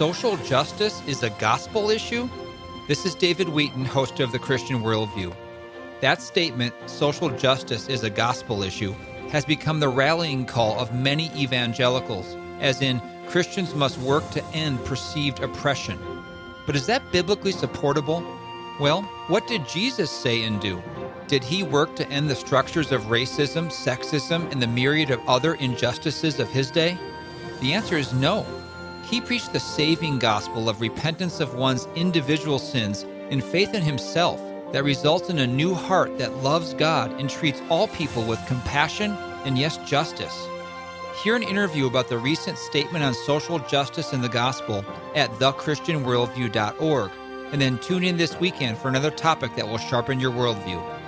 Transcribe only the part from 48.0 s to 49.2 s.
in this weekend for another